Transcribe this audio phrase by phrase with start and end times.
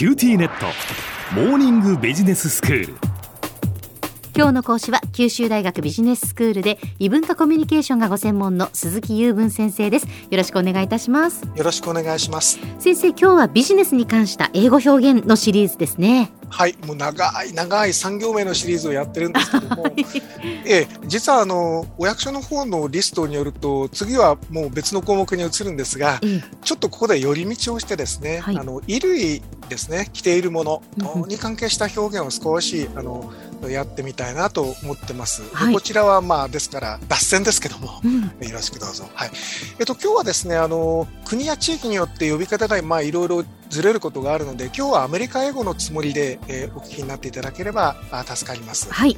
[0.00, 0.64] QTnet。
[1.34, 2.94] モーニングビジネススクール。
[4.34, 10.06] 今日の講師は九州大学ビジネススクールで異文化コミュニケーションがご専門の鈴木雄文先生です。
[10.06, 11.44] よろしくお願いいたします。
[11.54, 12.58] よろしくお願いします。
[12.78, 16.32] 先生今日はビジネスに関した英語表現のシリーズですね。
[16.48, 19.84] はいもう長い長い産業名のシリーズをやってるんですけども、
[20.64, 28.56] ええ、実はあのお役所の方のリストによると次はもう別の項目に移るんですが、ええ、ちょっとここで寄り道をしてですね、はい。
[28.56, 30.82] あの衣類ですね着ているもの
[31.26, 33.32] に関係した表現を少しあの
[33.68, 35.48] やってみたいなと思ってます。
[35.50, 39.08] ではいこちらはまあですから脱線ですけども、うん よろしくどうぞ。
[39.14, 39.30] はい。
[39.78, 48.90] えっと、今日はですね、あの、国や地域によって呼び方が、まあ、いろいろずれることがあるので、今日はアメリカ英語のつもりで、えーお聞きになっていただければ、あ助かります。
[48.90, 49.16] はい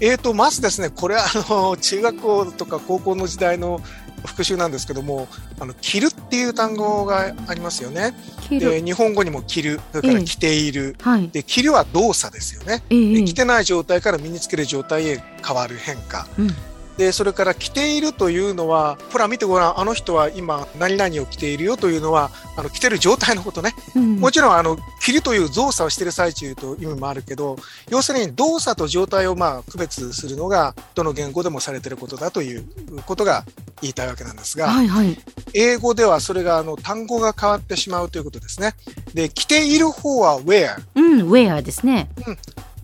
[0.00, 3.80] えっと、まずですね、これは、あの、中学校とか高校の時代の
[4.26, 8.14] 復習なんですけども、あの、着るっていう単語がありますよね。
[8.50, 10.96] で、日本語にも着る、それから着ている。
[11.00, 12.82] はいで、着るは動作ですよね。
[12.90, 16.26] ええで着てない状態から身につける状態へ変わる変化。
[16.38, 16.54] うん
[16.96, 23.74] で、それから着ているというのは、ほら見てごらん、あの人は今何々を着ているよというのは、あの着てる状態のことね。
[23.94, 27.56] うんもちろん、あの、着るという動作をしている最中という意味もあるけど、
[27.90, 32.64] 要するに動作と状態をまあ区別するのが、どの言語でもされていることだという
[33.04, 33.44] ことが
[33.82, 35.16] 言いたいわけなんですが、はいはい
[35.54, 38.74] 英語ではそれがあの単語が変わってしまうということですね。
[39.14, 40.76] で、着ている方は wear。
[40.94, 42.08] うん where ですね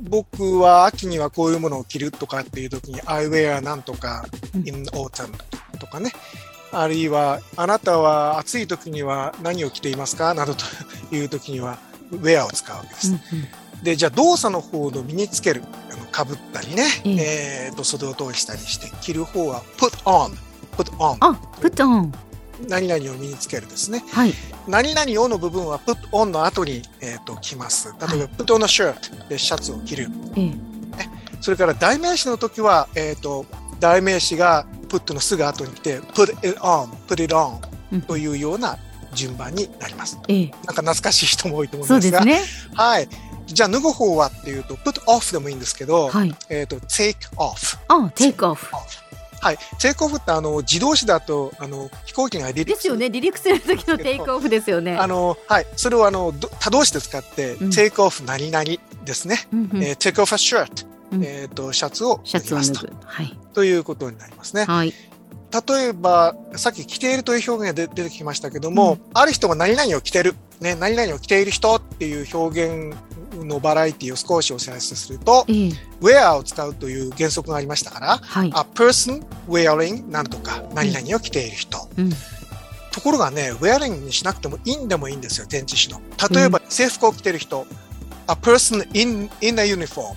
[0.02, 4.68] 僕は秋にはこういうものを着るとかっていう時に I wear なんとかうん。
[4.68, 5.32] in autumn
[5.78, 6.12] とかね。
[6.72, 10.32] あるいはあなたは暑い時には何を着ていますか？
[10.34, 10.64] などと
[11.14, 11.78] いう時には
[12.10, 13.12] wear を使うわけです。
[13.82, 17.66] で、じゃあ動作の方の身につける、あの被ったりね、え。
[17.68, 20.32] えーと袖を通したりして着る方は put on、
[20.76, 22.10] put on、あ put on
[22.68, 24.04] 何々を身につけるですね。
[24.10, 24.34] はい
[24.68, 27.94] 何々をの部分は put on の後に、えー、と来ます。
[28.00, 30.08] 例えば、put on a shirt でシャツを着る。
[30.36, 30.72] ええ
[31.40, 33.44] それから代名詞の時は、えっ、と、
[33.80, 37.58] 代名詞が put のすぐ後に来て、put it on, put it on
[37.92, 38.78] うんというような
[39.12, 40.18] 順番になります。
[40.28, 42.00] ええなんか懐かしい人も多いと思うまが。
[42.00, 42.40] ですすね
[42.74, 43.08] はい。
[43.46, 47.78] じゃあ脱ぐ方はっていうと、put off でもいいんですけど、はいえっ、と、take off。
[47.88, 48.56] あ take off
[49.42, 49.56] はい。
[49.80, 53.06] take off ってあの、自動詞だと、あの、飛行機が離陸ですよね。
[53.06, 54.96] 離陸する時のテイクオフですよね。
[54.96, 55.66] あの、はい。
[55.74, 57.68] それをあの、ど多動詞で使って、うん。
[57.70, 58.64] take off 何々
[59.04, 59.48] ですね。
[59.52, 59.82] うんうん。
[59.82, 61.24] えー take off a shirt、うん。
[61.24, 63.36] えっ、と、シャツをシャツを脱はい。
[63.52, 64.64] ということになりますね。
[64.64, 64.94] はい。
[65.68, 72.96] 例えば、さっき着ているという表現が出出てきましたけども、ある人が何々を着てる、ね、何々を着ている人っていう表現
[73.52, 81.88] のバラエティを少しお知らせすると、ええ wear を使うという原則がありましたから、はい a person wearing なんとか何々を着ている人。
[81.96, 82.10] うん
[82.92, 86.00] ところがね、wearing にしなくても in でもいいんですよ、前置詞の。
[86.30, 87.66] 例えば、制服を着ている人、
[88.26, 90.14] a person in, in a uniform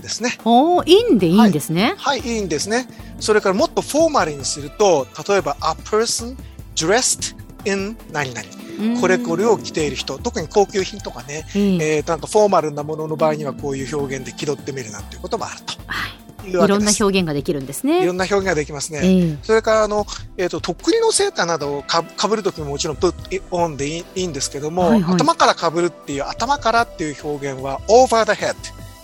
[0.00, 0.38] ですね。
[0.44, 2.88] おーインでいいんですねはい、いいんですね。
[3.20, 6.36] それからもっとフォーマルにすると、例えば、a person
[6.74, 9.00] dressed in 何々。
[9.00, 11.96] これこれを着ている人、特に高級品とかね、ええ。
[11.96, 15.54] えー、なんかフォーマルなものの場合にはこういう表現で気取ってみるなんていうこともある
[15.86, 16.10] はい。
[16.40, 16.90] といいろんな。
[16.98, 19.00] 表現ができるんですいねろんな表現ができますね。
[19.02, 19.38] ええ。
[19.42, 20.06] それからあの、
[20.38, 25.14] えー、ととっくりのセーターなどをかかぶるときももちろん put it on でいいいいんですけども、はいはい。
[25.16, 28.54] 頭からかぶるっていう頭からっていう表現は over the head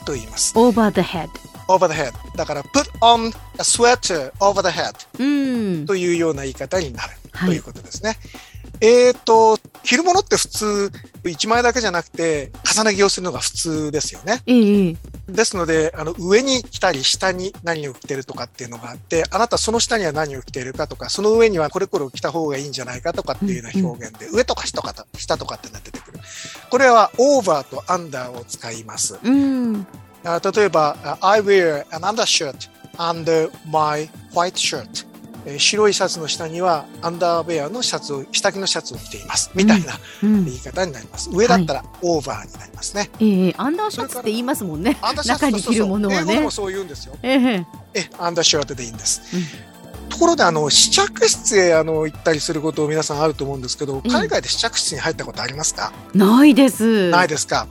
[0.07, 0.55] と言います。
[0.57, 1.29] over the head
[1.69, 5.87] over the head だから put on a sweater over the head うん。
[5.87, 8.17] というような言い方になる、はいということですね。
[8.81, 10.91] えっ、と、着るものって普通、
[11.25, 14.43] 1枚だけじゃなくて、重ね着をするのが普通ですよね。
[14.47, 14.97] ええええ
[15.29, 26.21] ですので、あの、上に着たり、下に何を着てるとかっていうのがあって、あなたその下には何を着ているかとか、その上にはこれこれを着た方がいいんじゃないかとかっていうような表現で、上とか下とか、下とかってなっててくる。
[26.71, 29.19] これは over と under を使います。
[29.23, 29.87] うん
[30.25, 32.69] あ例えば、あ I wear an undershirt
[32.99, 35.07] under my white shirt.
[35.47, 39.51] えー白いシャツの下にはアンダーウェアのシャツを、下着のシャツを着ています。
[39.55, 40.45] みたいなうん。
[40.45, 41.31] 言い方になります。
[41.33, 43.11] 上だったらオーバーになりますね。
[43.21, 44.97] ええアンダーシャツって言いますもんね。
[45.25, 46.21] 中に着るものはね。
[46.21, 47.17] 英語でもそう言うんですよ。
[47.23, 47.67] ええ。
[47.95, 49.23] え、アンダーシャツでいいんです。
[49.35, 49.43] うん。
[50.09, 57.11] ところで、あの、試着室へあの行ったりすることを皆さんあると思うんですけど、うん海外で試着室に入ったことありますか、ないです。
[57.11, 57.67] ないですか？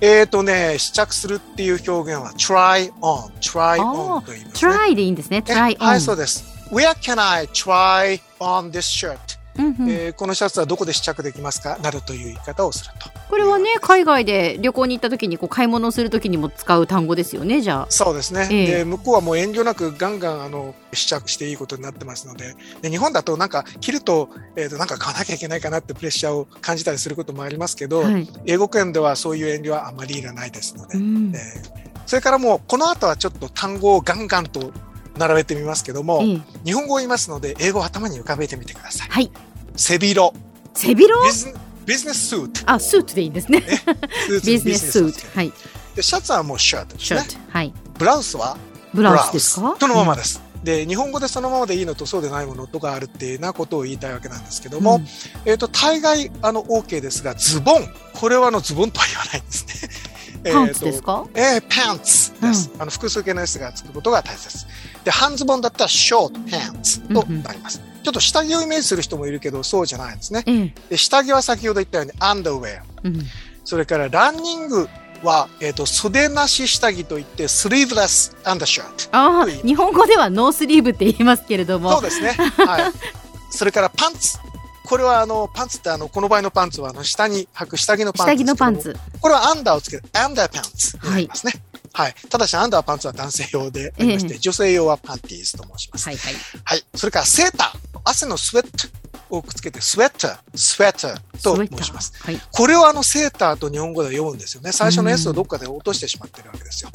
[0.00, 4.72] えっ、とね、試着するっていう表現は try on, try あ on と言いますね。
[4.72, 5.42] try でいいんですね。
[5.46, 6.44] え try on はい、そうです。
[6.70, 9.18] Where can I try on this shirt?
[9.58, 9.90] うんうん。
[9.90, 11.78] えーこのシャツはどこで試着できますか？
[11.82, 13.10] などという言い方をすると。
[13.28, 17.86] これはね海外で旅行に行った時にこう買い物をする時にも使う単語ですよねじゃあ。
[17.90, 18.66] そうですね、ええ。
[18.78, 22.54] で向こうはもう遠慮なくガンガンあの試着していいことになってますので。
[22.82, 31.32] で日本だとなんか着ると,、えーとなんか買わなきゃいけないかなってプレッシャーを感じたりすることもありますけど、はい、英語圏ではそういう遠慮はあまりいらないですので、うん。
[31.34, 34.72] えーそれからもうこの後はちょっと単語をガンガンと
[35.18, 36.40] 並べてみますけども、ええ。
[36.64, 39.08] 日本語を言いますので英語を頭に浮かべてみてください。
[39.08, 39.30] はい。
[39.76, 40.32] 背広
[40.74, 41.12] 背広
[41.84, 42.62] ビジネススーツ。
[42.66, 43.62] あスーツでいいんですね。
[44.44, 45.26] ビジネススーツ。
[45.34, 45.52] はい。
[45.94, 47.26] でシャツはもうシャツですね。
[47.50, 47.72] はい。
[47.98, 48.56] ブラウスは
[48.94, 49.76] ブラウスですか？
[49.80, 50.40] そのままです。
[50.62, 55.08] で、日本語でそのままでいいのとそうでないものとかあるっていうなことを言いたいわけなんですけども、うん。
[55.44, 57.88] えっ、と、大概、あの、OK ですが、ズボン。
[58.12, 59.66] これはあの、ズボンとは言わないんです
[60.44, 60.52] ね。
[60.52, 61.24] pants ですか？
[61.34, 62.70] えー pants です。
[62.76, 64.66] あの、複数形の S がつくことが大切。
[65.08, 67.80] で、半ズボンだったら、 short pants となります。
[68.04, 70.44] ちょっと下着をイメージする人もいるけど、そうじゃないんですね。
[70.46, 72.82] ええで、下着は先ほど言ったように、 underwear。
[73.04, 73.26] うん
[73.64, 74.88] それから、ランニング
[75.22, 79.08] は、えっ、と、袖なし下着といって、 sleeveless undershirt。
[79.12, 82.30] あ日本語ではノースリーブって言いますけれどそうもですね。
[82.32, 82.92] はい。
[83.50, 84.38] それからパンツ。
[84.86, 88.44] これはあの、パンツってあの、この場合のパンツはあの、下に履く下着のパンツ下着。
[88.46, 91.52] のパンツこれはアンダーをつける、 underpants になりますね。
[91.52, 91.62] はい。
[92.30, 96.08] ただし、アンダーパンツは男性用でありまして、ええ女性用はパンティーズと申します。
[96.08, 96.34] はいはい
[96.64, 96.84] はい。
[96.94, 97.78] それからセーター。
[98.04, 98.70] 汗のスウェッ
[99.28, 102.12] トをくっつけて、スウェッター、スウェッターと申します。
[102.22, 104.72] はいこれをあの、セーターと日本語では読むんですよね。
[104.72, 106.90] 最初の S うんをどっかで落としてしまってるわけですよ。